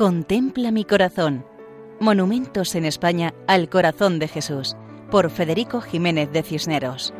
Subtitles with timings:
[0.00, 1.44] Contempla mi corazón.
[2.00, 4.74] Monumentos en España al corazón de Jesús,
[5.10, 7.12] por Federico Jiménez de Cisneros.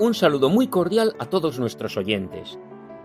[0.00, 2.58] Un saludo muy cordial a todos nuestros oyentes.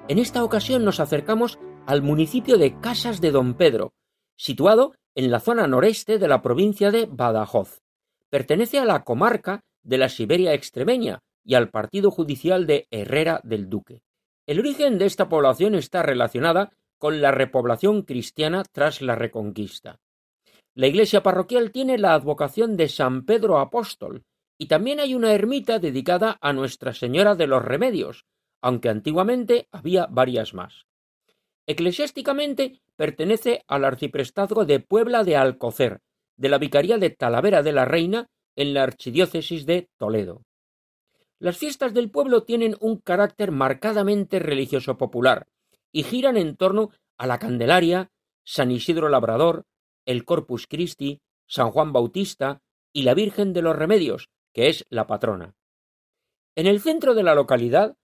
[0.08, 3.94] En esta ocasión nos acercamos al municipio de Casas de Don Pedro,
[4.36, 7.84] situado en la zona noreste de la provincia de Badajoz.
[8.32, 13.70] Pertenece a la comarca de la Siberia extremeña y al partido judicial de Herrera del
[13.70, 14.02] Duque.
[14.52, 20.02] El origen de esta población está relacionada con la repoblación cristiana tras la Reconquista.
[20.76, 24.26] La iglesia parroquial tiene la advocación de San Pedro Apóstol
[24.58, 28.26] y también hay una ermita dedicada a Nuestra Señora de los Remedios,
[28.62, 30.86] aunque antiguamente había varias más.
[31.66, 36.02] Eclesiásticamente pertenece al arciprestazgo de Puebla de Alcocer,
[36.36, 38.28] de la Vicaría de Talavera de la Reina,
[38.58, 40.44] en la archidiócesis de Toledo.
[41.42, 45.48] Las fiestas del pueblo tienen un carácter marcadamente religioso popular
[45.92, 48.12] y giran en torno a la Candelaria,
[48.46, 49.66] San Isidro Labrador,
[50.06, 52.62] el Corpus Christi, San Juan Bautista
[52.94, 55.56] y la Virgen de los Remedios, que es la patrona.
[56.56, 57.96] En el centro de la localidad,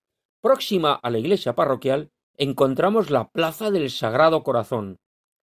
[0.42, 4.98] próxima a la iglesia parroquial, encontramos la Plaza del Sagrado Corazón,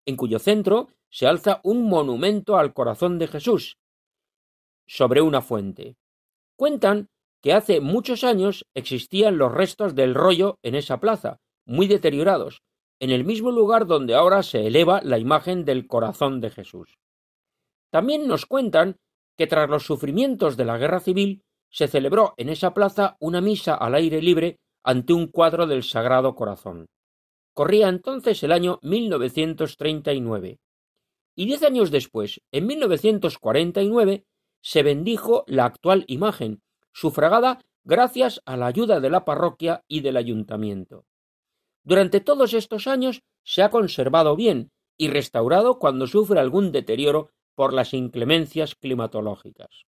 [0.08, 3.78] en cuyo centro se alza un monumento al corazón de Jesús,
[4.88, 5.96] sobre una fuente.
[6.56, 7.09] Cuentan
[7.44, 12.62] que hace muchos años existían los restos del rollo en esa plaza, muy deteriorados,
[13.02, 16.96] en el mismo lugar donde ahora se eleva la imagen del corazón de Jesús.
[17.92, 18.96] También nos cuentan
[19.38, 23.76] que tras los sufrimientos de la guerra civil se celebró en esa plaza una misa
[23.76, 26.86] al aire libre ante un cuadro del Sagrado Corazón.
[27.54, 30.60] Corría entonces el año 1939.
[31.36, 34.24] Y diez años después, en 1949,
[34.62, 36.62] se bendijo la actual imagen,
[36.94, 41.06] sufragada gracias a la ayuda de la parroquia y del ayuntamiento.
[41.84, 47.74] Durante todos estos años se ha conservado bien y restaurado cuando sufre algún deterioro por
[47.74, 49.86] las inclemencias climatológicas.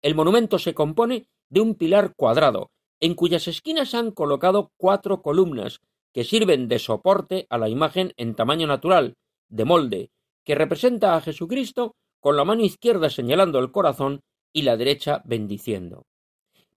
[0.00, 2.70] El monumento se compone de un pilar cuadrado,
[3.00, 5.80] en cuyas esquinas han colocado cuatro columnas
[6.12, 9.16] que sirven de soporte a la imagen en tamaño natural,
[9.48, 10.10] de molde,
[10.44, 14.20] que representa a Jesucristo con la mano izquierda señalando el corazón
[14.54, 16.06] y la derecha bendiciendo.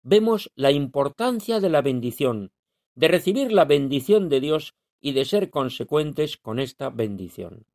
[0.01, 2.51] Vemos la importancia de la bendición,
[2.95, 7.65] de recibir la bendición de Dios y de ser consecuentes con esta bendición.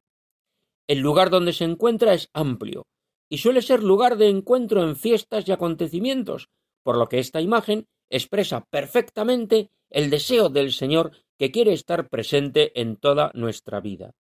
[0.89, 2.87] El lugar donde se encuentra es amplio
[3.29, 6.51] y suele ser lugar de encuentro en fiestas y acontecimientos,
[6.83, 12.79] por lo que esta imagen expresa perfectamente el deseo del Señor que quiere estar presente
[12.81, 14.15] en toda nuestra vida.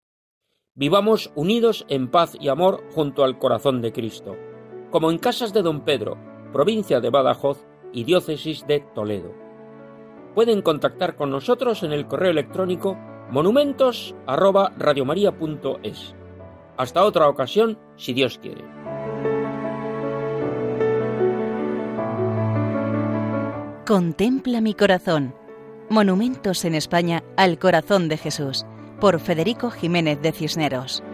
[0.74, 4.51] Vivamos unidos en paz y amor junto al corazón de Cristo
[4.92, 6.16] como en Casas de Don Pedro,
[6.52, 9.34] provincia de Badajoz y diócesis de Toledo.
[10.34, 12.96] Pueden contactar con nosotros en el correo electrónico
[13.30, 16.14] monumentos@radiomaria.es.
[16.76, 18.62] Hasta otra ocasión, si Dios quiere.
[23.86, 25.34] Contempla mi corazón.
[25.88, 28.64] Monumentos en España al corazón de Jesús,
[29.00, 31.04] por Federico Jiménez de Cisneros.